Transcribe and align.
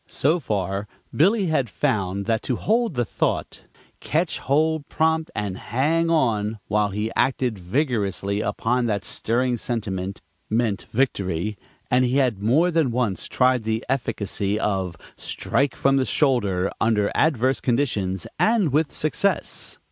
So 0.07 0.39
far 0.39 0.87
Billy 1.15 1.45
had 1.45 1.69
found 1.69 2.25
that 2.25 2.41
to 2.49 2.55
hold 2.55 2.95
the 2.95 3.05
thought, 3.05 3.61
"Ketch 3.99 4.39
hold 4.39 4.89
prompt 4.89 5.29
and 5.35 5.59
hang 5.59 6.09
on," 6.09 6.57
while 6.67 6.89
he 6.89 7.11
acted 7.15 7.59
vigorously 7.59 8.41
upon 8.41 8.87
that 8.87 9.03
stirring 9.05 9.57
sentiment, 9.57 10.19
meant 10.49 10.87
victory, 10.91 11.55
and 11.91 12.03
he 12.03 12.17
had 12.17 12.41
more 12.41 12.71
than 12.71 12.89
once 12.89 13.27
tried 13.27 13.61
the 13.61 13.85
efficacy 13.87 14.59
of, 14.59 14.97
"Strike 15.17 15.75
from 15.75 15.97
the 15.97 16.05
shoulder," 16.05 16.71
under 16.81 17.11
adverse 17.13 17.61
conditions 17.61 18.25
and 18.39 18.71
with 18.73 18.91
success. 18.91 19.77